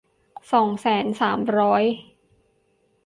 [0.51, 1.83] สองแสนสามร้อย